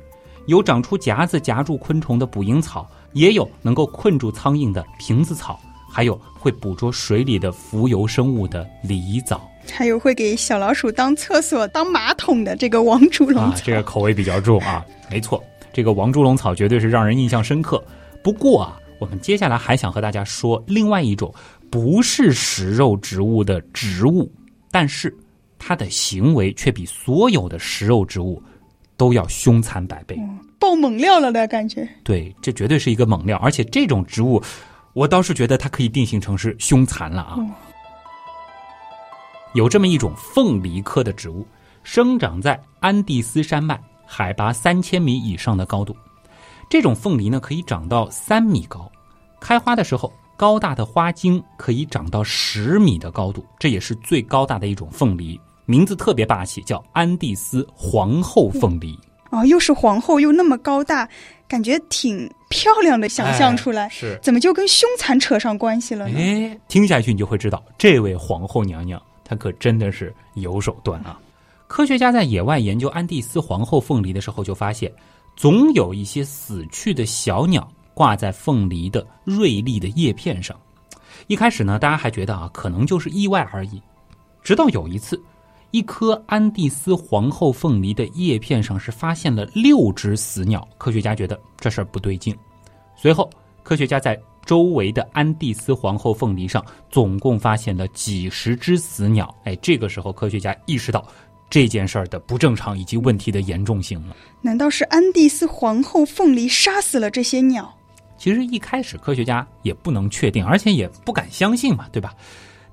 [0.46, 5.60] 有长出夹子夹住昆虫的捕蝇草，也有能够困住苍蝇的瓶子草，
[5.92, 9.46] 还有会捕捉水里的浮游生物的狸藻。
[9.70, 14.82] 还有会给小老鼠当厕所、当马桶的这个王猪笼草，这个口味比较重啊。
[15.10, 17.84] 没错，这个王猪龙草绝对是让人印象深刻。
[18.24, 21.30] 不过啊，我们接下来还想和大家说另外一种
[21.68, 24.32] 不是食肉植物的植物，
[24.70, 25.14] 但是
[25.58, 28.42] 它的行为却比所有的食肉植物
[28.96, 30.18] 都要凶残百倍，
[30.58, 31.88] 爆猛料了的感觉。
[32.02, 34.42] 对，这绝对是一个猛料，而且这种植物，
[34.92, 37.38] 我倒是觉得它可以定性成是凶残了啊。
[39.54, 41.46] 有这么一种凤梨科的植物，
[41.82, 45.96] 生长在安第斯山脉海拔三千米以上的高度。
[46.68, 48.90] 这种凤梨呢，可以长到三米高，
[49.40, 55.40] 开花的时候，高大的花茎可以长到十米的高度，这也是最高大的一种凤梨。
[55.68, 58.98] 名字特别霸气，叫安第斯皇后凤梨。
[59.28, 61.06] 哦，又是皇后，又那么高大，
[61.46, 63.06] 感觉挺漂亮的。
[63.06, 66.18] 想象出来是，怎么就跟凶残扯上关系了呢？
[66.18, 68.98] 哎，听下去你就会知道，这位皇后娘娘。
[69.22, 71.20] 她可真的是有手段啊！
[71.66, 74.90] 科学家在野外研究安第斯皇后凤梨的时候，就发现
[75.36, 80.58] 总有一些死去的小鸟挂在凤梨的锐利的叶片上。
[81.26, 83.82] 一开始呢，大家还觉得啊，可能就是意外而已。
[84.42, 85.22] 直到有一次，
[85.70, 92.34] 一颗安第斯皇后凤梨的叶片上是发现了六只死鸟，科学家觉得这事儿不对劲。
[92.96, 93.28] 随后，
[93.62, 101.06] 科学家在周围的安第斯皇后凤梨上总共发现了几十只死鸟，哎，这个时候科学家意识到
[101.50, 104.16] 这件事儿的不正常以及问题的严重性了。
[104.40, 107.70] 难道是安第斯皇后凤梨杀死了这些鸟？
[108.16, 112.14] 其实一开始科学家也不能确定，而且也不敢相信嘛，对吧？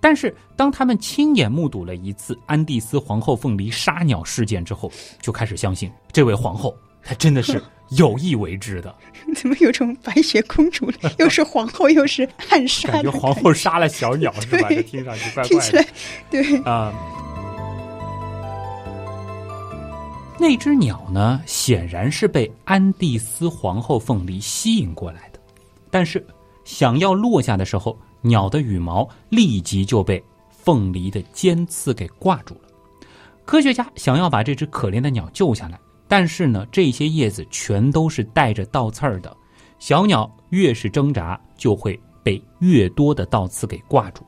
[0.06, 7.60] 但是当他们亲眼目睹了一次安第斯皇后凤梨杀鸟事件之后，就开始相信这位皇后她真的是。
[7.98, 8.94] 有意为之的，
[9.36, 12.92] 怎么有种白雪公主， 又是皇后又是暗杀？
[12.92, 14.70] 感觉皇后杀了小鸟是吧？
[14.88, 15.86] 听上去怪怪的。
[16.32, 16.92] 对啊，
[20.40, 25.40] 那只鸟呢，显然是被安第斯皇后凤梨吸引过来的，
[25.92, 26.26] 但是
[26.64, 32.62] 想要落下的时候，鸟的羽毛立即就被凤梨的尖刺给挂住了。
[33.46, 35.80] 科学家想要把这只可怜的鸟救下来。
[36.08, 39.38] 但是呢，这些叶子全都是带着倒刺儿的，
[39.80, 44.22] 小鸟越是挣扎，就会被越多的倒刺给挂住，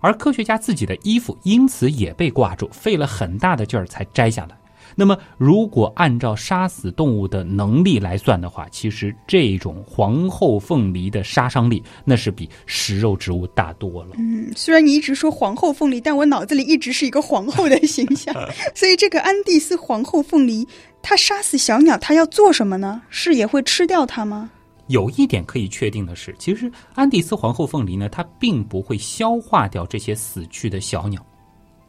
[0.00, 4.58] 而科学家自己的衣服因此也被挂住，费了很大的劲儿才摘下来。
[4.94, 14.10] 那么，如果按照杀死动物的能力来算的话，其实这种皇后凤梨的杀伤力那是比食肉植物大多了。
[14.18, 18.34] 嗯，虽然你一直说皇后凤梨，但我脑子里一直是一个皇后的形象，
[18.74, 20.66] 所以这个安第斯皇后凤梨。
[21.06, 23.02] 它杀死小鸟，它要做什么呢？
[23.10, 24.50] 是也会吃掉它吗？
[24.86, 31.22] 有一点可以确定的是，其实安第斯皇后凤梨呢，它并不会消化掉这些死去的小鸟，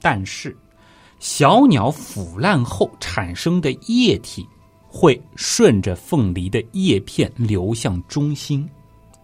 [0.01, 0.53] 但是
[1.19, 4.47] 小鸟腐烂后产生的液体
[4.87, 8.67] 会顺着凤梨的叶片流向中心，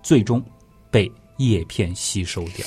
[0.01, 0.43] 最终
[0.89, 2.65] 被叶片吸收掉。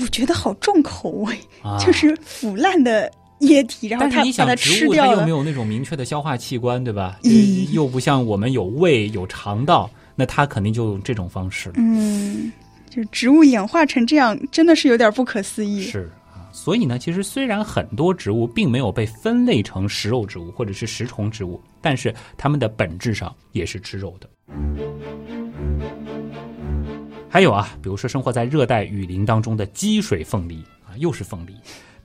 [0.00, 1.38] 我觉得好重口味，
[1.84, 3.10] 就是腐烂的。
[3.40, 5.10] 液体，然后它把它吃掉了。
[5.10, 7.20] 它又没有那种明确的消化器官，对吧？
[7.70, 11.70] 又不像我们有胃有肠道，那它肯定就用这种方式。
[11.74, 12.50] 嗯，
[12.88, 15.82] 就植物演化成这样，真的是有点不可思议。
[15.82, 16.25] 是啊，
[16.66, 24.28] 所以呢，其实虽然很多植物并没有被分类成食肉植物或者是食虫植物，但是它们的本质上也是吃肉的。
[27.28, 31.54] 还有啊，比如说生活在热带雨林当中的积水凤梨啊，又是凤梨。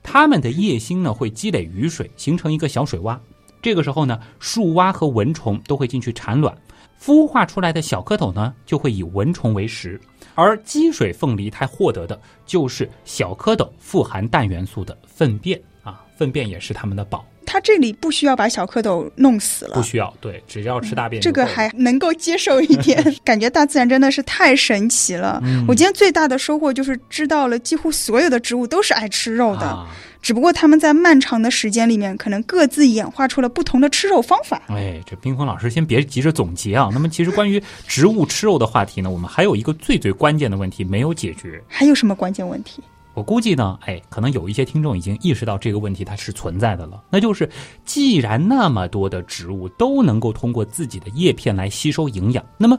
[0.00, 3.18] 它们的叶心呢会积累雨水，形成一个小水洼。
[3.60, 6.56] 这个时候呢，树蛙和蚊虫都会进去产卵，
[7.02, 10.00] 孵化出来的小蝌蚪呢就会以蚊虫为食。
[10.34, 17.24] 而积水凤梨它获得的就是小蝌蚪富含氮元素的粪便啊，粪便也是它们的宝。
[17.44, 23.04] 它这里不需要把小蝌蚪弄死了，不需要，对，只要吃大便、嗯，这个还能够接受一点。
[23.24, 25.38] 感觉大自然真的是太神奇了。
[25.44, 29.88] 嗯、我今天最大的收获就是知道了，几乎所有的植物都是爱吃肉的，啊、
[30.22, 34.62] 只不过他们在漫长的时间里面，可能各自演化出了不同的吃肉方法。
[34.68, 36.88] 哎，这冰峰老师先别急着总结啊。
[36.92, 41.60] 那么，其实关于植物吃肉的话题呢，我们还有一个最最关键的问题没有解决。
[41.66, 42.80] 还有什么关键问题？
[43.14, 47.02] 我估计呢，哎，可能有一些听众已经意识到这个问题它是存在的了。
[47.10, 47.50] 那就是，
[47.84, 52.78] 既然那么多的植物都能够通过自己的叶片来吸收营养，那么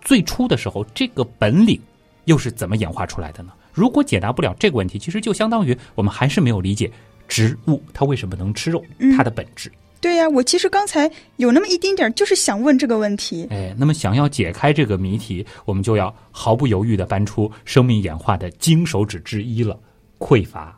[0.00, 1.80] 最初的时候，这个本领
[2.24, 3.52] 又是怎么演化出来的呢？
[3.72, 6.90] 如果解答不了这个问题，其实就相当于我们还是没有理解
[7.28, 8.84] 植物它为什么能吃肉，
[9.16, 9.70] 它的本质。
[10.00, 13.46] 对呀、我其实刚才有那么一丁点儿，就是想问这个问题。
[13.50, 19.78] 哎，那么想要解开这个谜题，我们就要毫不犹豫的搬出生命演化的金手指之一了——
[20.18, 20.74] 匮乏。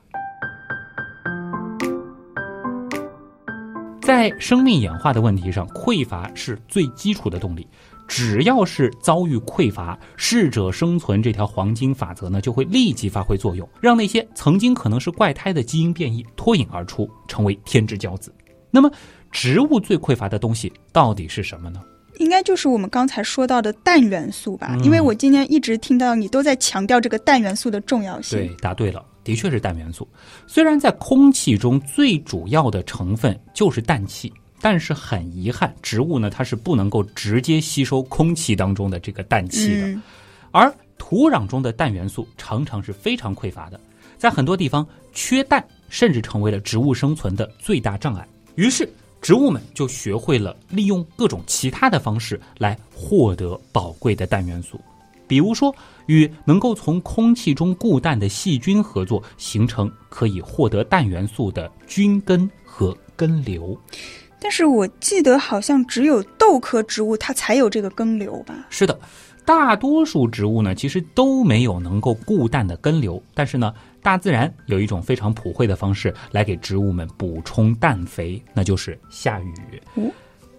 [4.01, 7.65] 在生命演化的问题上，匮乏是最基础的动力。
[8.09, 18.35] 只要是遭遇匮乏，适者生存这条黄金法则呢，就会立即发挥作用，让那些曾经可能是怪胎的基因变异脱颖而出，成为天之骄子。
[18.71, 18.91] 那么，
[19.31, 21.83] 植物最匮乏的东西到底是什么呢？
[22.19, 28.39] 应该就是我们刚才说到的氮元素吧，嗯因为我今天一直听到你都在强调这个氮元素的重要性。
[28.39, 30.07] 对，答对了，的确是氮元素。
[30.47, 34.33] 虽然在空气中最主要的成分就是氮气，
[34.63, 39.89] 但是很遗憾，植物呢它是不能够直接吸收空气当中的这个氮气的。
[39.89, 40.03] 嗯，
[40.53, 43.81] 而土壤中的氮元素常常是非常匮乏的，
[44.17, 48.27] 在很多地方缺氮甚至成为了植物生存的最大障碍。
[48.55, 48.89] 于是，
[49.21, 54.81] 植物们就学会了利用各种其他的方式来获得宝贵的氮元素，
[55.27, 55.75] 比如说
[56.07, 63.77] 与能够从空气中固氮的细菌合作，形成可以获得氮元素的菌根和根瘤。
[64.43, 68.67] 但是我记得好像只有豆科植物它才有这个根瘤吧？
[68.71, 68.99] 是的，
[69.45, 79.55] 大多数植物呢，其实都没有能够固氮的根瘤，但是呢，大自然有一种非常普惠的方式来给植物们补充氮肥，那就是下雨。
[79.95, 80.11] 哦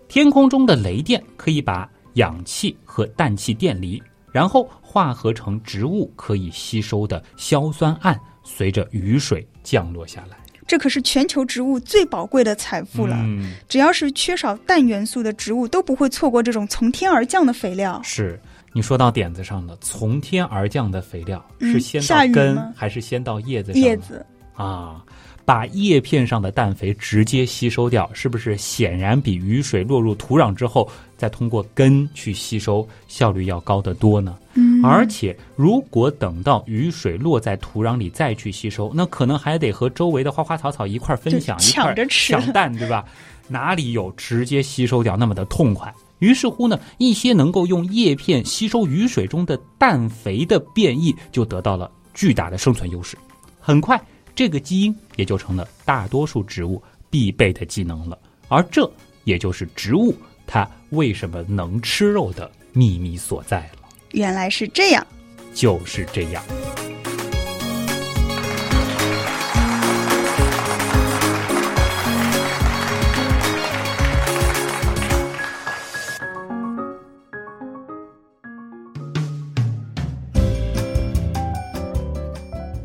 [0.08, 10.38] 天空中的雷电可以把氧气和氮气电离，然后化合成植物可以吸收的硝酸铵，随着雨水降落下来。
[10.68, 13.16] 这可是全球植物最宝贵的财富了。
[13.20, 18.02] 嗯，只要是缺少氮元素的植物，都不会错过这种从天而降的肥料。
[18.04, 18.40] 是
[18.72, 19.78] 你说到点子上了。
[19.82, 23.82] 从天而降的肥料嗯是先到根还是先到叶子上？
[23.82, 25.04] 叶子，啊，
[25.46, 34.38] 把叶片上的氮肥直接吸收掉，是不是显然比雨水落入土壤之后再通过根去吸收效率要高得多呢？
[34.54, 43.04] 嗯，而且，如果等到雨水落在土壤里再去吸收，那可能还得和周围的花花草草一块儿分享，一块儿抢着吃抢蛋，对吧？
[43.50, 45.94] 哪里有直接吸收掉那么的痛快？
[46.20, 53.18] 于是乎呢，一些能够用叶片吸收雨水中的氮肥的变异，就得到了巨大的生存优势。
[53.60, 54.02] 很快，
[54.36, 58.18] 这个基因也就成了大多数植物必备的技能了。
[58.48, 58.90] 而这
[59.24, 60.16] 也就是植物
[60.46, 63.90] 它为什么能吃肉的秘密所在了。
[64.12, 65.06] 原来是这样。
[65.54, 66.44] 就是这样。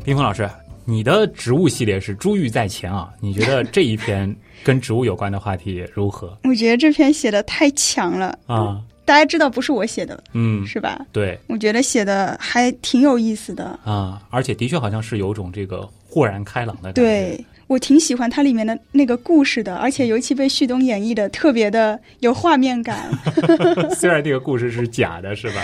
[0.05, 0.49] 冰峰老师，
[0.89, 8.81] 你的植物系列是珠玉在前啊， 你觉得这一篇跟植物有关的话题如何 我觉得这篇写的太强了，啊？
[9.05, 11.05] 大家知道不是我写的，嗯，是吧？
[11.11, 13.79] 对我觉得写的还挺有意思的。
[13.83, 17.01] 啊，而且的确好像是有种这个豁然开朗的感觉。
[17.01, 23.07] 对我挺喜欢它里面的那个故事的，而且尤其被旭东演绎的特别的有画面感。
[23.95, 25.61] 虽然这个故事是假的，是吧？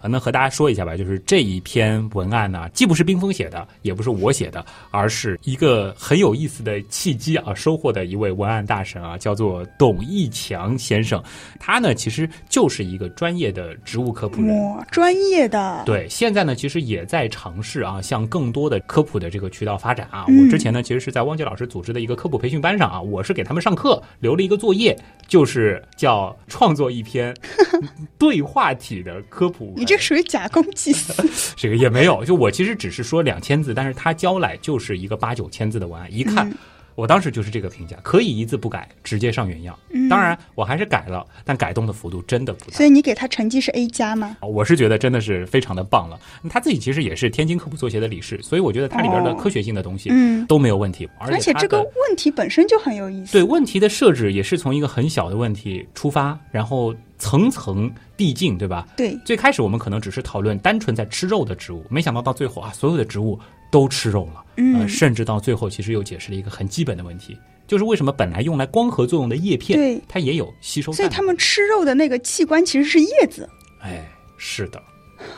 [0.00, 11.22] 啊，那 和大家说一下吧，就是这一篇文案呢，既不是冰峰写的，也不是我写的，而是一个很有意思的契机啊，收获的一位文案大神啊，叫做董义强先生。
[11.58, 14.42] 他呢，其实就是一个专业的植物科普
[14.90, 15.84] 专业的。
[15.86, 20.26] 对，现在呢，其实也在尝试啊，向更多的科普的这个渠道发展啊。
[20.28, 27.32] 嗯我之前呢，其实是在汪杰老师组织的一个科普培训班上啊，我是给他们上课，留了一个作业，就是叫创作一篇
[28.18, 29.72] 对话体的科普。
[29.76, 31.14] 你这属于假公济私。
[31.54, 36.48] 这个也没有，就我其实只是说两千字，但是他交来就是一个八九千字的文案，一看。
[36.48, 36.54] 嗯
[37.00, 39.74] 我当时就是这个评价，可以一字不改直接上原样。
[39.90, 42.84] 嗯当然我还是改了，但改动的幅度真的不大所。
[42.84, 44.36] 以你给他成绩是 A 加吗？
[44.42, 46.20] 我是觉得真的是非常的棒了。
[46.50, 53.32] 他自己其实也是天津科普作协的理事，所以我觉得它里边的哦科学性的东西嗯，都没有问题，而而且这个问题本身就很有意思。
[53.32, 58.86] 对问题的设置也是从一个很小的问题出发，然后层层递进，对吧？
[58.96, 63.38] 对最开始我们可能只是讨论单纯在吃肉的植物，没想到到最后啊，所有的植物
[63.70, 73.48] 都吃肉了，嗯呃，甚至到最后其实又解释了一个很基本的问题，就是为什么本来用来光合作用的叶片，对它也有吸收所以他们吃肉的那个器官其实是叶子。
[73.80, 74.06] 哎，
[74.36, 74.82] 是的。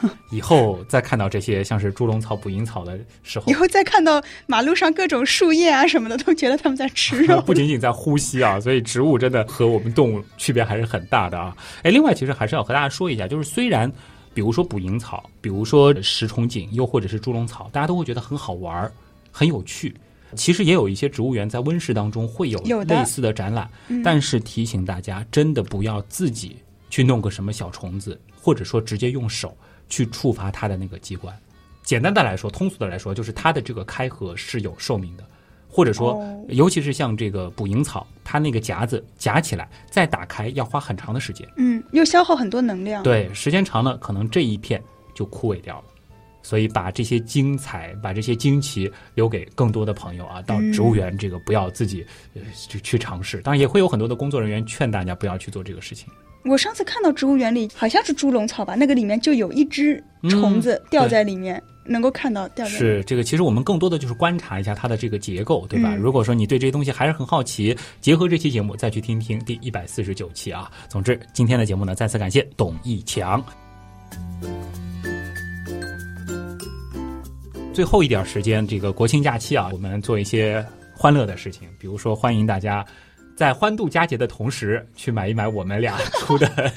[0.30, 7.42] 以后再看到这些像是猪笼草、捕蝇草的时候以，后再看到马路上各种树叶啊什么的，都觉得他们在吃肉。
[7.44, 11.52] 不仅仅在呼吸啊，所以植物真的和我们动物区别还是很大的啊。
[11.82, 13.90] 哎，另外其实还是要和大家说一下，就是虽然
[14.34, 18.92] 比如说捕蝇草，比如说食虫锦，又或者是猪笼草，大家都会觉得很好玩儿、
[19.30, 19.94] 很有趣。
[20.34, 26.56] 其实也有一些植物园在温室当中会有类似的展览，嗯但是提醒大家，真的不要自己
[26.88, 29.54] 去弄个什么小虫子，或者说直接用手
[29.90, 31.38] 去触发它的那个机关。
[31.82, 35.24] 简单的来说，通俗的来说，就是它的这个开合是有寿命的，
[35.72, 41.48] 或者说，哦尤其是像这个捕蝇草，它那个夹子夹起来再打开要花很长的时间。
[41.56, 43.02] 嗯，又消耗很多能量。
[43.02, 44.82] 对，时间长了，可能这一片
[45.14, 45.84] 就枯萎掉了。
[46.44, 50.42] 所以把这些精彩，把这些惊奇留给更多的朋友啊！
[50.42, 52.04] 到植物园这个不要自己
[52.34, 56.12] 呃去去尝试，当然也会有很多的工作人员劝大家不要去做这个事情。
[56.44, 62.70] 我上次看到植物园里好像是猪笼草吧，那个里面就有一只虫子掉在里面，能够看到掉在。
[62.72, 65.94] 是这个，其实我们更多的就是观察一下它的这个结构，对吧？
[65.94, 70.70] 嗯如果说你对这些东西还是很好奇，结合这期节目再去听听第一百四十九期啊。
[70.88, 73.42] 总之，今天的节目呢，再次感谢董一强。
[77.72, 82.84] 最后一点时间，这个国庆假期啊，我们做一些欢乐的事情，比如说欢迎大家。
[83.42, 86.72] 在欢度佳节的同时，去买一买我们俩 出的，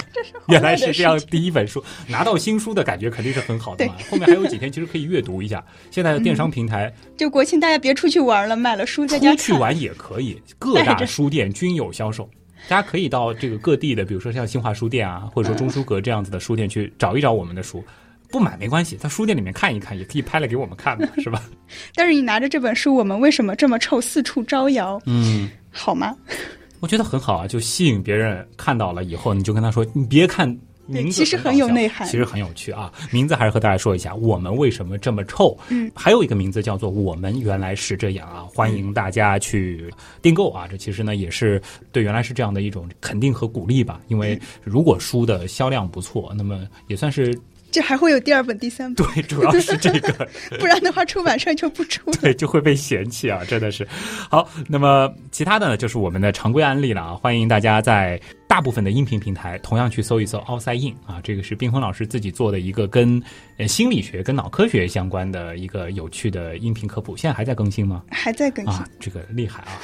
[0.48, 3.94] 原来是这样第一本书，拿到新书的感觉肯定是很好的嘛。
[4.10, 5.64] 后面还有几天，其实可以阅读一下。
[5.92, 9.30] 现在的电商平台，就国庆大家别出去玩了，买了书在家。
[9.36, 12.28] 出去玩也可以，各大书店均有销售。
[12.68, 17.80] 大家可以到这个各地的，比如说像新华书店啊，或者说中书阁这样子的书店去找一找我们的书。
[18.28, 21.40] 不买没关系，在书店里面看一看，也可以拍来给我们看嘛，是吧？
[21.94, 25.00] 但是你拿着这本书，我们为什么这么臭，四处招摇？
[25.06, 26.16] 嗯，好吗？
[26.80, 30.58] 我觉得很好啊，就吸引别人看到了以后，你就跟他说，你别看。
[30.88, 32.92] 名字其实很有内涵其实很有趣啊。
[33.10, 35.58] 名字还是和大家说一下，我们为什么这么臭？
[35.68, 40.68] 嗯，还有一个名字叫做“我们原来是这样”啊，欢迎大家去订购啊。
[40.70, 41.60] 这其实呢也是
[41.90, 44.00] 对原来是这样的一种肯定和鼓励吧。
[44.06, 47.36] 因为如果书的销量不错，那么也算是
[47.76, 50.26] 这还会有第二本、第三本，对， 主要是这个。
[50.58, 52.16] 不然的话出版社就不出了。
[52.22, 53.86] 对，就会被嫌弃啊，真的是。
[54.30, 58.18] 好，那么其他的呢，就是我们的常规案例了啊，欢迎大家在
[58.48, 63.20] 大部分的音频平台同样去搜一搜 “outside in” 啊，这个是冰峰老师自己做的一个跟
[63.58, 68.04] 呃心理学、跟脑科学相关的一个有趣的音频科普，现在还在更新吗？
[68.10, 69.80] 还在更新啊，这个厉害啊！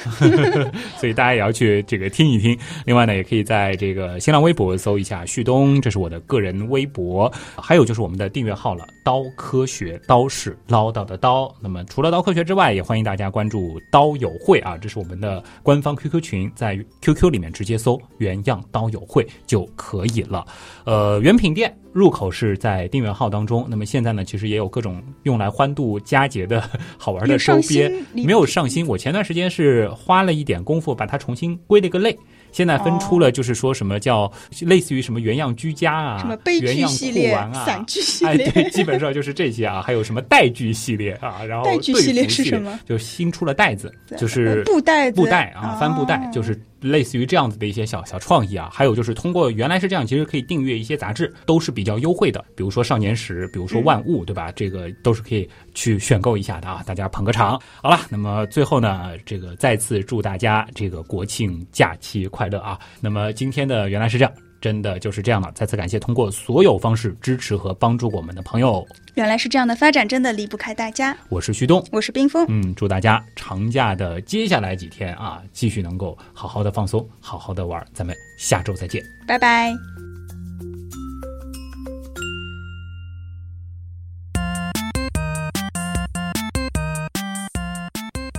[0.97, 2.57] 所以大家也要去这个听一听。
[2.85, 7.31] 另外呢，也可以在这个新浪微博搜一下旭东，这是我的个人微博。
[7.57, 11.53] 还有就是我们的订阅号了，刀科学，刀是唠叨的刀。
[11.59, 20.45] 那么除了刀科学之外，也欢迎大家关注刀友会啊，这是我们的官方 QQ 群，在 QQ 里面直接搜“原样刀友会”就可以了。
[20.85, 21.75] 呃，原品店。
[21.93, 28.83] 入口是在订阅号当中，那么现在呢，其实也有各种用来欢度佳节的 好玩的周边，没有上新。
[28.87, 32.17] 我前段时间是花了一点功夫把它重新归了个类，
[32.51, 34.31] 现在分出了就是说什么叫
[34.61, 42.79] 类似于什么原样居家啊，什么悲剧系列、啊、散剧系列，哎，对，基本上就是这些啊，还有什么带剧系列啊，然后带剧系列是什么？
[42.89, 48.69] 就新出了袋子，就是布袋子，布袋啊，帆布袋，就是类似于这样子的一些小小创意啊。
[48.71, 54.51] 还有就是通过原来是这样，其实可以订阅一些杂志，都是比较优惠的，比如说《少年时》，比如说《万物》，对吧？
[54.51, 57.59] 这个都是可以去选购一下的啊，大家捧个场。
[57.81, 62.77] 好了，那么最后呢，这个再次祝大家这个国庆假期快乐啊！
[62.99, 64.33] 那么今天的原来是这样。
[64.63, 68.87] 真的就是这样了，再次感谢通过所有方式支持和帮助我们的朋友。
[69.15, 71.13] 原来是这样的发展，真的离不开大家。
[71.27, 72.45] 我是旭东，我是冰峰。
[72.47, 77.85] 嗯，祝大家长假的接下来几天啊，继续能够好好的放松，好好的玩。
[77.93, 79.73] 咱们下周再见，拜拜。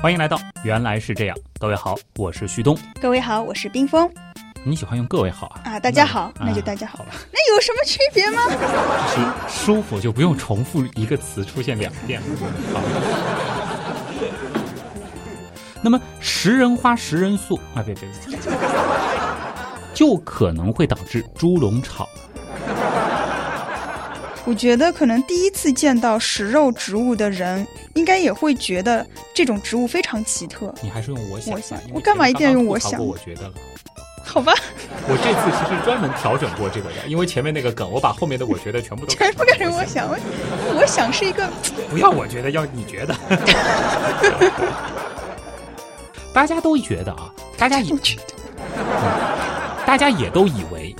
[0.00, 2.74] 欢迎来到原来是这样，各位好，我是旭东。
[2.98, 4.10] 各位好，我是冰峰。
[4.66, 5.72] 你喜欢用各位好啊？
[5.72, 7.00] 啊，大家好，那就大家好。
[7.00, 8.42] 好那有什么区别吗？
[9.10, 12.22] 是舒服，就不用重复一个词出现两遍。
[12.72, 12.80] 好。
[15.82, 18.38] 那么食人花、食人素啊，别别别，
[19.92, 22.08] 就可能会导致猪笼草。
[24.46, 30.74] 我觉得可能第一次见到食肉植物的人，应该也会觉得这种植物非常奇特。
[30.80, 33.04] 你还是用我想，我想，我干嘛一定要用我想？
[33.04, 33.54] 我觉得了。
[34.34, 34.52] 好吧，
[35.06, 40.08] 我这次其实专门调整过这个的，因为前面那个梗，我把后面的我觉得全部都全部改成我想。
[40.08, 41.48] 我想是一个
[41.88, 43.14] 不要我觉得，要你觉得。
[46.34, 48.22] 大家都觉得啊，大家也 觉得，
[49.86, 50.92] 大家也都以为